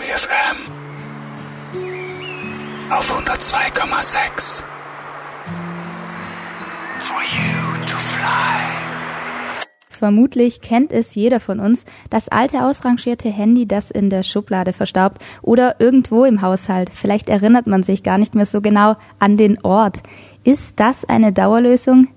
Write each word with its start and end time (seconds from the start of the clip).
FM 0.00 0.78
auf 2.90 3.12
102,6 3.12 4.64
For 7.00 7.20
you 7.22 7.86
to 7.86 7.96
fly. 7.96 8.78
Vermutlich 9.90 10.60
kennt 10.60 10.92
es 10.92 11.14
jeder 11.14 11.40
von 11.40 11.60
uns, 11.60 11.84
das 12.08 12.28
alte 12.28 12.64
ausrangierte 12.64 13.28
Handy, 13.28 13.66
das 13.66 13.90
in 13.90 14.10
der 14.10 14.22
Schublade 14.22 14.72
verstaubt 14.72 15.20
oder 15.42 15.80
irgendwo 15.80 16.24
im 16.24 16.40
Haushalt. 16.40 16.90
Vielleicht 16.94 17.28
erinnert 17.28 17.66
man 17.66 17.82
sich 17.82 18.02
gar 18.02 18.18
nicht 18.18 18.34
mehr 18.34 18.46
so 18.46 18.60
genau 18.60 18.96
an 19.18 19.36
den 19.36 19.62
Ort. 19.64 19.98
Ist 20.44 20.80
das 20.80 21.04
eine 21.04 21.32
Dauerlösung? 21.32 22.08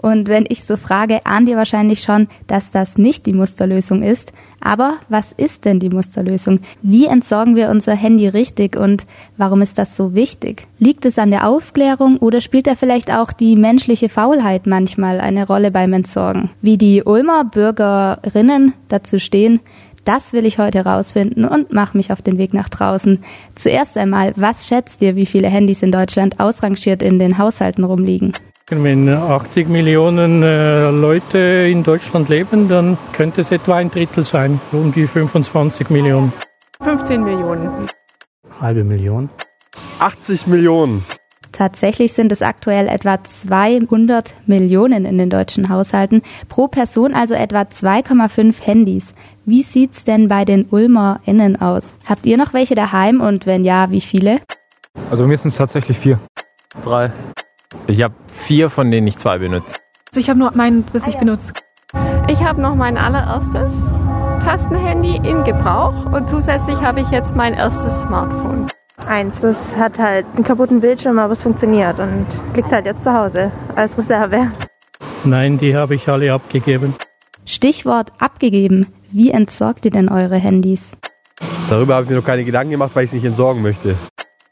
Und 0.00 0.28
wenn 0.28 0.46
ich 0.48 0.64
so 0.64 0.76
frage, 0.76 1.26
ahnt 1.26 1.48
ihr 1.48 1.56
wahrscheinlich 1.56 2.00
schon, 2.00 2.28
dass 2.46 2.70
das 2.70 2.96
nicht 2.96 3.26
die 3.26 3.34
Musterlösung 3.34 4.02
ist. 4.02 4.32
Aber 4.60 4.94
was 5.08 5.32
ist 5.32 5.64
denn 5.64 5.78
die 5.78 5.90
Musterlösung? 5.90 6.60
Wie 6.82 7.06
entsorgen 7.06 7.54
wir 7.54 7.68
unser 7.68 7.94
Handy 7.94 8.28
richtig 8.28 8.76
und 8.76 9.06
warum 9.36 9.62
ist 9.62 9.78
das 9.78 9.96
so 9.96 10.14
wichtig? 10.14 10.66
Liegt 10.78 11.04
es 11.04 11.18
an 11.18 11.30
der 11.30 11.46
Aufklärung 11.46 12.16
oder 12.18 12.40
spielt 12.40 12.66
da 12.66 12.76
vielleicht 12.76 13.12
auch 13.12 13.32
die 13.32 13.56
menschliche 13.56 14.08
Faulheit 14.08 14.66
manchmal 14.66 15.20
eine 15.20 15.46
Rolle 15.46 15.70
beim 15.70 15.92
Entsorgen? 15.92 16.50
Wie 16.62 16.78
die 16.78 17.02
Ulmer 17.02 17.44
Bürgerinnen 17.44 18.72
dazu 18.88 19.18
stehen, 19.18 19.60
das 20.04 20.32
will 20.32 20.46
ich 20.46 20.58
heute 20.58 20.78
herausfinden 20.78 21.44
und 21.44 21.72
mache 21.72 21.96
mich 21.96 22.10
auf 22.10 22.22
den 22.22 22.38
Weg 22.38 22.54
nach 22.54 22.70
draußen. 22.70 23.22
Zuerst 23.54 23.98
einmal, 23.98 24.32
was 24.36 24.66
schätzt 24.66 25.02
ihr, 25.02 25.14
wie 25.14 25.26
viele 25.26 25.48
Handys 25.48 25.82
in 25.82 25.92
Deutschland 25.92 26.40
ausrangiert 26.40 27.02
in 27.02 27.18
den 27.18 27.36
Haushalten 27.36 27.84
rumliegen? 27.84 28.32
Wenn 28.72 29.08
80 29.08 29.68
Millionen 29.68 30.44
äh, 30.44 30.90
Leute 30.90 31.40
in 31.40 31.82
Deutschland 31.82 32.28
leben, 32.28 32.68
dann 32.68 32.96
könnte 33.12 33.40
es 33.40 33.50
etwa 33.50 33.74
ein 33.74 33.90
Drittel 33.90 34.22
sein, 34.22 34.60
um 34.70 34.92
die 34.92 35.08
25 35.08 35.90
Millionen. 35.90 36.32
15 36.80 37.20
Millionen. 37.24 37.68
Halbe 38.60 38.84
Million. 38.84 39.28
80 39.98 40.46
Millionen. 40.46 41.04
Tatsächlich 41.50 42.12
sind 42.12 42.30
es 42.30 42.42
aktuell 42.42 42.86
etwa 42.86 43.22
200 43.22 44.34
Millionen 44.46 45.04
in 45.04 45.18
den 45.18 45.30
deutschen 45.30 45.68
Haushalten, 45.68 46.22
pro 46.48 46.68
Person 46.68 47.12
also 47.12 47.34
etwa 47.34 47.62
2,5 47.62 48.62
Handys. 48.62 49.14
Wie 49.44 49.64
sieht's 49.64 50.04
denn 50.04 50.28
bei 50.28 50.44
den 50.44 50.66
UlmerInnen 50.70 51.60
aus? 51.60 51.92
Habt 52.06 52.24
ihr 52.24 52.36
noch 52.36 52.54
welche 52.54 52.76
daheim 52.76 53.20
und 53.20 53.46
wenn 53.46 53.64
ja, 53.64 53.90
wie 53.90 54.00
viele? 54.00 54.38
Also 55.10 55.26
mir 55.26 55.36
sind 55.36 55.48
es 55.48 55.56
tatsächlich 55.56 55.98
vier. 55.98 56.20
Drei. 56.84 57.10
Ich 57.86 58.02
habe 58.02 58.14
vier, 58.28 58.70
von 58.70 58.90
denen 58.90 59.06
ich 59.06 59.18
zwei 59.18 59.38
benutze. 59.38 59.76
Also 60.10 60.20
ich 60.20 60.28
habe 60.28 60.38
nur 60.38 60.50
meinen, 60.56 60.84
das 60.92 61.06
ich 61.06 61.16
benutze. 61.16 61.52
Ich 62.28 62.42
habe 62.42 62.60
noch 62.60 62.74
mein 62.74 62.96
allererstes 62.96 63.72
Tastenhandy 64.44 65.16
in 65.16 65.44
Gebrauch 65.44 66.06
und 66.12 66.28
zusätzlich 66.28 66.80
habe 66.80 67.00
ich 67.00 67.08
jetzt 67.10 67.36
mein 67.36 67.54
erstes 67.54 67.92
Smartphone. 68.02 68.66
Eins, 69.06 69.40
das 69.40 69.56
hat 69.76 69.98
halt 69.98 70.26
einen 70.34 70.44
kaputten 70.44 70.80
Bildschirm, 70.80 71.18
aber 71.18 71.32
es 71.32 71.42
funktioniert 71.42 71.98
und 71.98 72.26
liegt 72.54 72.70
halt 72.70 72.86
jetzt 72.86 73.02
zu 73.02 73.12
Hause 73.12 73.50
als 73.74 73.96
Reserve. 73.96 74.50
Nein, 75.24 75.58
die 75.58 75.76
habe 75.76 75.94
ich 75.94 76.08
alle 76.08 76.32
abgegeben. 76.32 76.94
Stichwort 77.44 78.12
abgegeben. 78.18 78.86
Wie 79.10 79.30
entsorgt 79.30 79.84
ihr 79.84 79.90
denn 79.90 80.08
eure 80.08 80.36
Handys? 80.36 80.92
Darüber 81.68 81.94
habe 81.94 82.04
ich 82.04 82.10
mir 82.10 82.16
noch 82.16 82.24
keine 82.24 82.44
Gedanken 82.44 82.70
gemacht, 82.70 82.92
weil 82.94 83.04
ich 83.04 83.10
es 83.10 83.14
nicht 83.14 83.24
entsorgen 83.24 83.62
möchte. 83.62 83.96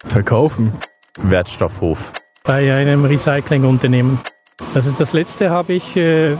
Verkaufen. 0.07 0.73
Wertstoffhof. 1.21 2.13
Bei 2.49 2.73
einem 2.73 3.05
Recyclingunternehmen. 3.05 4.21
Also 4.75 4.91
das 4.93 5.13
letzte 5.13 5.51
habe 5.51 5.75
ich 5.75 5.99
äh, 5.99 6.35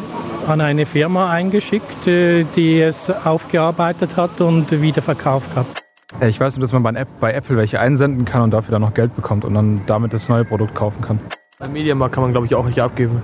an 0.47 0.63
eine 0.63 0.87
Firma 0.87 1.31
eingeschickt, 1.31 2.07
äh, 2.07 2.45
die 2.57 2.81
es 2.81 3.11
aufgearbeitet 3.11 4.17
hat 4.17 4.41
und 4.41 4.71
wieder 4.81 5.03
verkauft 5.03 5.55
hat. 5.55 5.67
Ich 6.27 6.41
weiß 6.41 6.57
nur, 6.57 6.63
dass 6.63 6.73
man 6.73 6.83
bei 6.83 6.99
App- 6.99 7.21
bei 7.21 7.35
Apple 7.35 7.59
welche 7.59 7.79
einsenden 7.79 8.25
kann 8.25 8.41
und 8.41 8.53
dafür 8.53 8.73
dann 8.73 8.81
noch 8.81 8.95
Geld 8.95 9.15
bekommt 9.15 9.45
und 9.45 9.53
dann 9.53 9.83
damit 9.85 10.15
das 10.15 10.31
neue 10.31 10.47
Produkt 10.47 10.75
kaufen 10.75 11.03
kann. 11.03 11.21
Beim 11.59 11.75
Mediamarkt 11.75 12.15
kann 12.15 12.23
man, 12.23 12.33
glaube 12.33 12.47
ich, 12.47 12.55
auch 12.55 12.65
nicht 12.65 12.81
abgeben. 12.81 13.21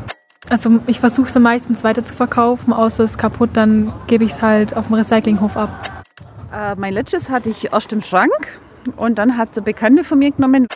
Also 0.50 0.78
ich 0.86 1.00
versuche 1.00 1.28
es 1.28 1.38
meistens 1.38 1.84
weiter 1.84 2.04
zu 2.04 2.14
verkaufen, 2.14 2.74
außer 2.74 3.04
es 3.04 3.12
ist 3.12 3.18
kaputt, 3.18 3.48
dann 3.54 3.94
gebe 4.08 4.24
ich 4.24 4.32
es 4.32 4.42
halt 4.42 4.76
auf 4.76 4.88
dem 4.88 4.96
Recyclinghof 4.96 5.56
ab. 5.56 5.70
Äh, 6.52 6.74
mein 6.76 6.92
letztes 6.92 7.30
hatte 7.30 7.48
ich 7.48 7.72
erst 7.72 7.94
im 7.94 8.02
Schrank 8.02 8.60
und 8.96 9.16
dann 9.18 9.38
hat 9.38 9.54
sie 9.54 9.62
Bekannte 9.62 10.04
von 10.04 10.18
mir 10.18 10.32
genommen. 10.32 10.66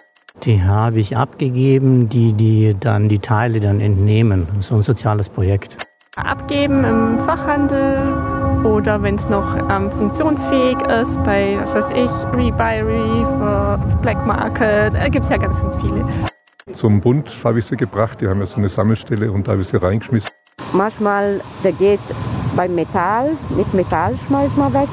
Die 0.44 0.62
habe 0.62 1.00
ich 1.00 1.16
abgegeben, 1.16 2.08
die, 2.08 2.32
die 2.32 2.76
dann 2.78 3.08
die 3.08 3.18
Teile 3.18 3.58
dann 3.58 3.80
entnehmen. 3.80 4.46
So 4.60 4.76
ein 4.76 4.82
soziales 4.82 5.28
Projekt. 5.28 5.76
Abgeben 6.16 6.84
im 6.84 7.18
Fachhandel 7.26 7.98
oder 8.64 9.02
wenn 9.02 9.16
es 9.16 9.28
noch 9.28 9.56
ähm, 9.70 9.90
funktionsfähig 9.90 10.78
ist, 10.80 11.22
bei, 11.24 11.58
was 11.60 11.74
weiß 11.74 11.90
ich, 11.90 12.10
Rebuy, 12.36 12.80
Reef, 12.80 14.00
Black 14.02 14.24
Market, 14.26 14.94
äh, 14.94 15.10
gibt 15.10 15.24
es 15.24 15.30
ja 15.30 15.36
ganz, 15.36 15.60
ganz 15.60 15.76
viele. 15.76 16.04
Zum 16.72 17.00
Bund 17.00 17.30
habe 17.44 17.58
ich 17.58 17.66
sie 17.66 17.76
gebracht, 17.76 18.20
die 18.20 18.28
haben 18.28 18.40
ja 18.40 18.46
so 18.46 18.56
eine 18.56 18.68
Sammelstelle 18.68 19.30
und 19.30 19.46
da 19.46 19.52
habe 19.52 19.62
ich 19.62 19.68
sie 19.68 19.80
reingeschmissen. 19.80 20.30
Manchmal, 20.72 21.40
der 21.64 21.72
geht 21.72 22.00
beim 22.56 22.74
Metall, 22.74 23.36
mit 23.56 23.72
Metall 23.74 24.16
schmeißt 24.26 24.56
man 24.56 24.72
weg. 24.74 24.88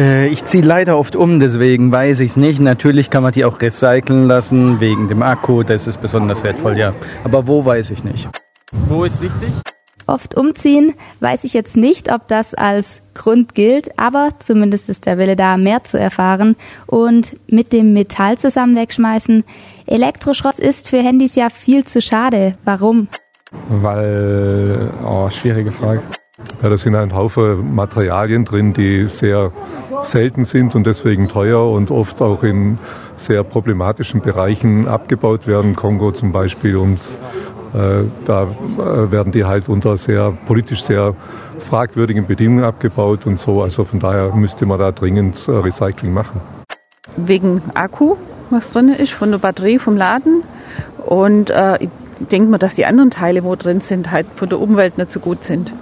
Äh, 0.00 0.28
ich 0.28 0.46
ziehe 0.46 0.64
leider 0.64 0.96
oft 0.96 1.14
um, 1.14 1.40
deswegen 1.40 1.92
weiß 1.92 2.20
ich 2.20 2.30
es 2.30 2.36
nicht. 2.36 2.58
Natürlich 2.58 3.10
kann 3.10 3.22
man 3.22 3.32
die 3.32 3.44
auch 3.44 3.60
recyceln 3.60 4.26
lassen, 4.26 4.80
wegen 4.80 5.08
dem 5.08 5.22
Akku, 5.22 5.62
das 5.62 5.86
ist 5.86 6.00
besonders 6.00 6.42
wertvoll, 6.42 6.78
ja. 6.78 6.94
Aber 7.22 7.46
wo, 7.46 7.64
weiß 7.64 7.90
ich 7.90 8.02
nicht. 8.02 8.26
Wo 8.88 9.04
ist 9.04 9.20
wichtig? 9.20 9.50
Oft 10.06 10.34
umziehen, 10.36 10.94
weiß 11.20 11.44
ich 11.44 11.52
jetzt 11.52 11.76
nicht, 11.76 12.10
ob 12.10 12.26
das 12.28 12.54
als 12.54 13.00
Grund 13.14 13.54
gilt, 13.54 13.96
aber 13.98 14.30
zumindest 14.40 14.88
ist 14.88 15.06
der 15.06 15.18
Wille 15.18 15.36
da, 15.36 15.56
mehr 15.56 15.84
zu 15.84 16.00
erfahren. 16.00 16.56
Und 16.86 17.36
mit 17.46 17.72
dem 17.72 17.92
Metall 17.92 18.38
zusammen 18.38 18.76
wegschmeißen. 18.76 19.44
Elektroschrott 19.86 20.58
ist 20.58 20.88
für 20.88 20.98
Handys 20.98 21.34
ja 21.34 21.50
viel 21.50 21.84
zu 21.84 22.00
schade. 22.00 22.54
Warum? 22.64 23.08
Weil, 23.68 24.90
oh, 25.04 25.28
schwierige 25.28 25.70
Frage. 25.70 26.02
Ja, 26.62 26.68
da 26.68 26.76
sind 26.76 26.94
ein 26.94 27.14
Haufen 27.14 27.74
Materialien 27.74 28.44
drin, 28.44 28.74
die 28.74 29.08
sehr 29.08 29.50
selten 30.02 30.44
sind 30.44 30.74
und 30.74 30.86
deswegen 30.86 31.28
teuer 31.28 31.70
und 31.70 31.90
oft 31.90 32.20
auch 32.20 32.42
in 32.42 32.78
sehr 33.16 33.44
problematischen 33.44 34.20
Bereichen 34.20 34.88
abgebaut 34.88 35.46
werden, 35.46 35.76
Kongo 35.76 36.12
zum 36.12 36.32
Beispiel. 36.32 36.76
Und 36.76 36.98
äh, 37.74 38.04
da 38.26 38.42
äh, 38.42 39.10
werden 39.10 39.32
die 39.32 39.44
halt 39.44 39.68
unter 39.68 39.96
sehr 39.96 40.32
politisch 40.46 40.82
sehr 40.82 41.14
fragwürdigen 41.60 42.26
Bedingungen 42.26 42.64
abgebaut 42.64 43.26
und 43.26 43.38
so. 43.38 43.62
Also 43.62 43.84
von 43.84 44.00
daher 44.00 44.34
müsste 44.34 44.66
man 44.66 44.78
da 44.78 44.92
dringend 44.92 45.48
äh, 45.48 45.52
Recycling 45.52 46.12
machen. 46.12 46.40
Wegen 47.16 47.62
Akku, 47.74 48.16
was 48.50 48.70
drin 48.70 48.88
ist, 48.88 49.12
von 49.12 49.30
der 49.30 49.38
Batterie 49.38 49.78
vom 49.78 49.96
Laden. 49.96 50.42
Und 51.06 51.50
äh, 51.50 51.78
ich 51.84 51.90
denke 52.30 52.50
mal, 52.50 52.58
dass 52.58 52.74
die 52.74 52.86
anderen 52.86 53.10
Teile, 53.10 53.44
wo 53.44 53.54
drin 53.56 53.80
sind, 53.80 54.10
halt 54.10 54.26
von 54.36 54.48
der 54.48 54.60
Umwelt 54.60 54.98
nicht 54.98 55.12
so 55.12 55.20
gut 55.20 55.44
sind. 55.44 55.72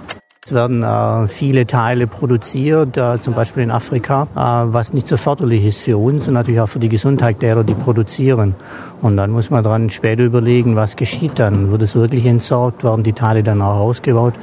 Es 0.49 0.55
werden 0.55 0.81
äh, 0.81 1.27
viele 1.27 1.67
Teile 1.67 2.07
produziert, 2.07 2.97
äh, 2.97 3.19
zum 3.19 3.35
Beispiel 3.35 3.61
in 3.61 3.69
Afrika, 3.69 4.23
äh, 4.35 4.73
was 4.73 4.93
nicht 4.93 5.07
so 5.07 5.15
förderlich 5.15 5.63
ist 5.63 5.81
für 5.81 5.99
uns 5.99 6.27
und 6.27 6.33
natürlich 6.33 6.59
auch 6.59 6.67
für 6.67 6.79
die 6.79 6.89
Gesundheit 6.89 7.43
derer, 7.43 7.63
die 7.63 7.75
produzieren. 7.75 8.55
Und 9.03 9.15
dann 9.15 9.29
muss 9.29 9.51
man 9.51 9.63
dran 9.63 9.91
später 9.91 10.23
überlegen, 10.23 10.75
was 10.75 10.95
geschieht 10.95 11.37
dann. 11.37 11.69
Wird 11.69 11.83
es 11.83 11.93
wirklich 11.93 12.25
entsorgt? 12.25 12.83
Werden 12.83 13.03
die 13.03 13.13
Teile 13.13 13.43
dann 13.43 13.61
auch 13.61 13.79
ausgebaut? 13.79 14.33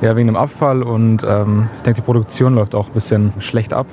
Ja, 0.00 0.14
wegen 0.14 0.28
dem 0.28 0.36
Abfall 0.36 0.84
und 0.84 1.24
ähm, 1.26 1.68
ich 1.74 1.82
denke, 1.82 2.02
die 2.02 2.04
Produktion 2.04 2.54
läuft 2.54 2.76
auch 2.76 2.86
ein 2.86 2.92
bisschen 2.92 3.32
schlecht 3.40 3.72
ab. 3.72 3.88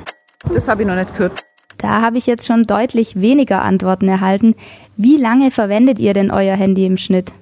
Das 0.54 0.68
habe 0.68 0.84
ich 0.84 0.88
noch 0.88 0.94
nicht 0.94 1.18
gehört. 1.18 1.44
Da 1.80 2.00
habe 2.02 2.20
ich 2.20 2.28
jetzt 2.28 2.46
schon 2.46 2.66
deutlich 2.66 3.20
weniger 3.20 3.64
Antworten 3.64 4.08
erhalten. 4.08 4.54
Wie 4.98 5.18
lange 5.18 5.50
verwendet 5.50 5.98
ihr 5.98 6.14
denn 6.14 6.30
euer 6.30 6.56
Handy 6.56 6.86
im 6.86 6.98
Schnitt? 6.98 7.34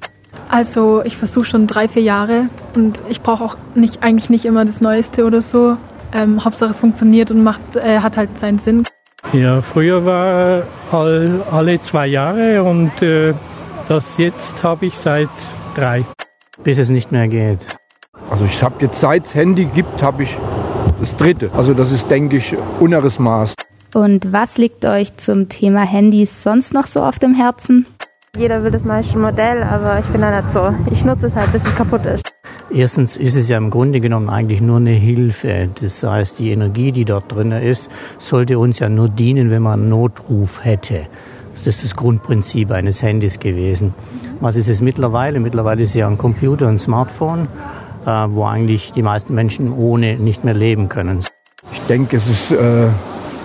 Also 0.48 1.02
ich 1.04 1.18
versuche 1.18 1.44
schon 1.44 1.68
drei, 1.68 1.90
vier 1.90 2.04
Jahre 2.04 2.48
und 2.76 3.00
ich 3.10 3.22
brauche 3.22 3.44
auch 3.44 3.58
nicht 3.76 4.04
eigentlich 4.04 4.30
nicht 4.30 4.46
immer 4.46 4.66
das 4.66 4.82
Neueste 4.82 5.26
oder 5.26 5.42
so. 5.42 5.78
Ähm, 6.14 6.44
Hauptsache 6.44 6.72
es 6.72 6.80
funktioniert 6.80 7.32
und 7.32 7.44
macht, 7.44 7.62
äh, 7.76 8.00
hat 8.00 8.18
halt 8.18 8.30
seinen 8.40 8.60
Sinn. 8.60 8.84
Ja, 9.32 9.62
früher 9.62 10.06
war 10.06 10.64
all, 10.92 11.42
alle 11.52 11.82
zwei 11.82 12.08
Jahre 12.08 12.64
und 12.64 13.02
äh, 13.02 13.34
das 13.88 14.18
jetzt 14.18 14.64
habe 14.64 14.86
ich 14.86 14.98
seit 14.98 15.30
drei. 15.76 16.06
Bis 16.64 16.78
es 16.78 16.90
nicht 16.90 17.12
mehr 17.12 17.28
geht. 17.28 17.66
Also 18.30 18.46
ich 18.46 18.62
habe 18.62 18.76
jetzt 18.80 19.00
seit 19.00 19.26
es 19.26 19.36
Handy 19.36 19.66
gibt, 19.66 20.02
habe 20.02 20.24
ich 20.24 20.38
das 21.00 21.18
dritte. 21.18 21.50
Also 21.56 21.74
das 21.74 21.92
ist, 21.92 22.10
denke 22.10 22.38
ich, 22.38 22.56
unseres 22.80 23.20
Maß. 23.20 23.56
Und 23.96 24.32
was 24.32 24.58
liegt 24.58 24.86
euch 24.86 25.18
zum 25.18 25.50
Thema 25.50 25.82
Handys 25.82 26.44
sonst 26.44 26.74
noch 26.74 26.88
so 26.88 27.04
auf 27.04 27.20
dem 27.20 27.34
Herzen? 27.34 27.86
Jeder 28.38 28.64
will 28.64 28.72
das 28.72 28.84
neueste 28.84 29.18
Modell, 29.18 29.62
aber 29.62 30.00
ich 30.00 30.06
bin 30.08 30.22
da 30.22 30.42
nicht 30.42 30.52
so. 30.54 30.74
Ich 30.92 31.06
nutze 31.06 31.28
es 31.28 31.36
halt, 31.36 31.52
bis 31.52 31.64
es 31.64 31.76
kaputt 31.76 32.06
ist. 32.06 32.33
Erstens 32.72 33.18
ist 33.18 33.36
es 33.36 33.50
ja 33.50 33.58
im 33.58 33.70
Grunde 33.70 34.00
genommen 34.00 34.30
eigentlich 34.30 34.62
nur 34.62 34.78
eine 34.78 34.92
Hilfe. 34.92 35.70
Das 35.82 36.02
heißt, 36.04 36.40
die 36.40 36.52
Energie, 36.52 36.92
die 36.92 37.06
dort 37.06 37.32
drin 37.32 37.52
ist, 37.52 37.90
sollte 38.18 38.58
uns 38.58 38.80
ja 38.80 38.90
nur 38.90 39.10
dienen, 39.10 39.52
wenn 39.52 39.62
man 39.62 39.82
einen 39.82 39.90
Notruf 39.90 40.64
hätte. 40.64 41.08
Das 41.52 41.68
ist 41.68 41.84
das 41.84 41.96
Grundprinzip 41.96 42.72
eines 42.72 43.02
Handys 43.02 43.40
gewesen. 43.40 43.94
Was 44.40 44.56
ist 44.56 44.70
es 44.70 44.82
mittlerweile? 44.82 45.40
Mittlerweile 45.40 45.84
ist 45.84 45.90
es 45.90 45.96
ja 45.96 46.08
ein 46.08 46.18
Computer, 46.18 46.68
ein 46.68 46.80
Smartphone, 46.80 47.48
äh, 48.06 48.10
wo 48.30 48.46
eigentlich 48.46 48.92
die 48.92 49.04
meisten 49.04 49.36
Menschen 49.36 49.72
ohne 49.72 50.18
nicht 50.18 50.44
mehr 50.44 50.56
leben 50.56 50.90
können. 50.90 51.20
Ich 51.72 51.82
denke, 51.82 52.18
es 52.18 52.28
ist 52.28 52.52
äh, 52.52 52.88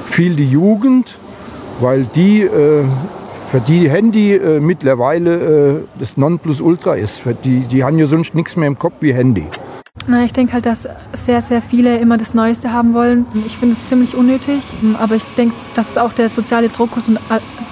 viel 0.06 0.36
die 0.36 0.48
Jugend, 0.48 1.18
weil 1.80 2.04
die 2.14 2.42
äh, 2.42 2.84
für 3.50 3.60
die 3.60 3.88
Handy 3.88 4.34
äh, 4.34 4.60
mittlerweile 4.60 5.78
äh, 5.78 5.80
das 5.98 6.16
Nonplusultra 6.16 6.94
ist. 6.94 7.18
Für 7.18 7.34
die, 7.34 7.60
die 7.60 7.82
haben 7.82 7.98
ja 7.98 8.06
sonst 8.06 8.34
nichts 8.34 8.56
mehr 8.56 8.68
im 8.68 8.78
Kopf 8.78 8.94
wie 9.00 9.14
Handy. 9.14 9.46
Na, 10.06 10.24
ich 10.24 10.32
denke 10.32 10.52
halt, 10.52 10.66
dass 10.66 10.88
sehr, 11.12 11.42
sehr 11.42 11.60
viele 11.60 11.98
immer 11.98 12.18
das 12.18 12.34
Neueste 12.34 12.72
haben 12.72 12.94
wollen. 12.94 13.26
Ich 13.46 13.56
finde 13.56 13.74
es 13.74 13.88
ziemlich 13.88 14.14
unnötig, 14.14 14.62
aber 14.98 15.16
ich 15.16 15.24
denke, 15.36 15.54
dass 15.74 15.90
es 15.90 15.98
auch 15.98 16.12
der 16.12 16.28
soziale 16.28 16.68
Druck 16.68 16.96
ist, 16.96 17.08
und, 17.08 17.18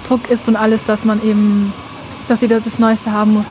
Druck 0.07 0.29
ist 0.29 0.47
und 0.47 0.55
alles, 0.55 0.83
dass 0.83 1.05
man 1.05 1.23
eben, 1.23 1.73
dass 2.27 2.41
jeder 2.41 2.59
das 2.59 2.79
Neueste 2.79 3.11
haben 3.11 3.33
muss. 3.35 3.45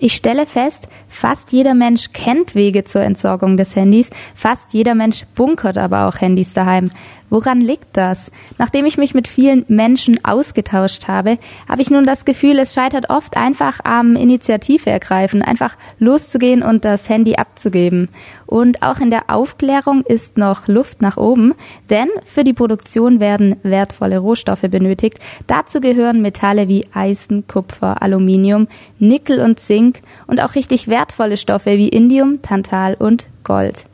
Ich 0.00 0.14
stelle 0.14 0.46
fest, 0.46 0.88
fast 1.08 1.50
jeder 1.50 1.74
Mensch 1.74 2.12
kennt 2.12 2.54
Wege 2.54 2.84
zur 2.84 3.02
Entsorgung 3.02 3.56
des 3.56 3.74
Handys, 3.74 4.10
fast 4.36 4.72
jeder 4.72 4.94
Mensch 4.94 5.24
bunkert 5.34 5.76
aber 5.76 6.06
auch 6.06 6.20
Handys 6.20 6.54
daheim. 6.54 6.90
Woran 7.30 7.60
liegt 7.60 7.96
das? 7.96 8.30
Nachdem 8.56 8.86
ich 8.86 8.96
mich 8.96 9.12
mit 9.12 9.28
vielen 9.28 9.64
Menschen 9.68 10.24
ausgetauscht 10.24 11.08
habe, 11.08 11.38
habe 11.68 11.82
ich 11.82 11.90
nun 11.90 12.06
das 12.06 12.24
Gefühl, 12.24 12.58
es 12.58 12.72
scheitert 12.72 13.10
oft 13.10 13.36
einfach 13.36 13.80
am 13.84 14.16
Initiative 14.16 14.88
ergreifen, 14.88 15.42
einfach 15.42 15.76
loszugehen 15.98 16.62
und 16.62 16.86
das 16.86 17.08
Handy 17.08 17.34
abzugeben. 17.34 18.08
Und 18.46 18.82
auch 18.82 18.98
in 18.98 19.10
der 19.10 19.24
Aufklärung 19.28 20.04
ist 20.06 20.38
noch 20.38 20.68
Luft 20.68 21.02
nach 21.02 21.18
oben, 21.18 21.52
denn 21.90 22.08
für 22.24 22.44
die 22.44 22.54
Produktion 22.54 23.20
werden 23.20 23.56
wertvolle 23.62 24.20
Rohstoffe 24.20 24.62
benötigt. 24.62 25.18
Dazu 25.46 25.80
gehören 25.80 26.22
Metalle 26.22 26.66
wie 26.66 26.86
Eisen, 26.94 27.46
Kupfer, 27.46 28.00
Aluminium, 28.00 28.68
Nickel 28.98 29.40
und 29.40 29.60
Zink 29.88 30.02
und 30.26 30.42
auch 30.42 30.54
richtig 30.54 30.88
wertvolle 30.88 31.36
Stoffe 31.36 31.76
wie 31.76 31.88
Indium, 31.88 32.42
Tantal 32.42 32.94
und 32.94 33.26
Gold. 33.44 33.84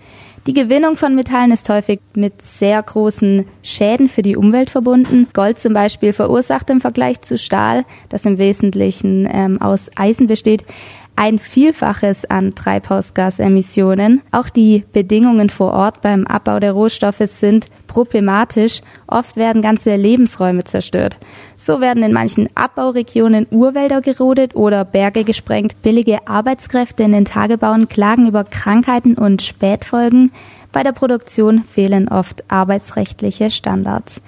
Die 0.47 0.53
Gewinnung 0.53 0.97
von 0.97 1.15
Metallen 1.15 1.53
ist 1.53 1.71
häufig 1.71 2.01
mit 2.15 2.43
sehr 2.43 2.83
großen 2.83 3.47
Schäden 3.63 4.09
für 4.09 4.21
die 4.21 4.37
Umwelt 4.37 4.69
verbunden. 4.69 5.27
Gold 5.33 5.59
zum 5.59 5.73
Beispiel 5.73 6.13
verursacht 6.13 6.69
im 6.69 6.83
Vergleich 6.83 7.23
zu 7.23 7.39
Stahl, 7.39 7.85
das 8.11 8.27
im 8.27 8.37
Wesentlichen 8.37 9.27
ähm, 9.33 9.63
aus 9.63 9.91
Eisen 9.97 10.27
besteht, 10.27 10.65
ein 11.17 11.39
Vielfaches 11.39 12.25
an 12.25 12.55
Treibhausgasemissionen. 12.55 14.23
Auch 14.33 14.49
die 14.49 14.85
Bedingungen 14.93 15.49
vor 15.49 15.73
Ort 15.73 16.01
beim 16.01 16.27
Abbau 16.27 16.59
der 16.59 16.73
Rohstoffe 16.73 17.23
sind 17.27 17.67
problematisch. 17.87 18.81
Oft 19.07 19.37
werden 19.37 19.63
ganze 19.63 19.95
Lebensräume 19.95 20.65
zerstört. 20.65 21.19
So 21.57 21.81
werden 21.81 22.03
in 22.03 22.13
manchen 22.13 22.49
Abbauregionen 22.57 23.47
Urwälder 23.51 24.01
gerodet 24.01 24.57
oder 24.57 24.85
Berge 24.85 25.25
gesprengt. 25.25 25.81
Billige 25.83 26.27
Arbeitskräfte 26.27 27.05
in 27.05 27.13
den 27.13 27.25
Tagebauen 27.25 27.89
klagen 27.89 28.27
über 28.27 28.45
Krankheiten 28.45 29.15
und 29.15 29.43
Spätfolgen. 29.43 30.33
Bei 30.73 30.83
der 30.83 30.93
Produktion 30.93 31.63
fehlen 31.63 32.09
oft 32.09 32.43
arbeitsrechtliche 32.51 33.53
Standards. 33.53 34.21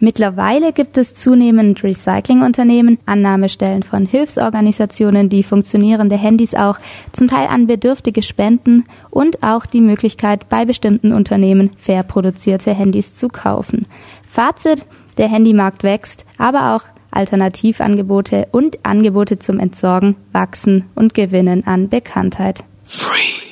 Mittlerweile 0.00 0.72
gibt 0.72 0.96
es 0.96 1.14
zunehmend 1.14 1.82
Recyclingunternehmen, 1.82 2.98
Annahmestellen 3.04 3.82
von 3.82 4.06
Hilfsorganisationen, 4.06 5.28
die 5.28 5.42
funktionierende 5.42 6.16
Handys 6.16 6.54
auch 6.54 6.78
zum 7.12 7.26
Teil 7.26 7.48
an 7.48 7.66
Bedürftige 7.66 8.22
spenden 8.22 8.84
und 9.10 9.42
auch 9.42 9.66
die 9.66 9.80
Möglichkeit, 9.80 10.48
bei 10.48 10.64
bestimmten 10.64 11.12
Unternehmen 11.12 11.70
fair 11.76 12.04
produzierte 12.04 12.72
Handys 12.74 13.14
zu 13.14 13.28
kaufen. 13.28 13.86
Fazit, 14.28 14.86
der 15.16 15.28
Handymarkt 15.28 15.82
wächst, 15.82 16.24
aber 16.36 16.76
auch 16.76 16.84
Alternativangebote 17.10 18.48
und 18.52 18.84
Angebote 18.84 19.40
zum 19.40 19.58
Entsorgen 19.58 20.14
wachsen 20.32 20.84
und 20.94 21.14
gewinnen 21.14 21.66
an 21.66 21.88
Bekanntheit. 21.88 22.62
Free. 22.84 23.47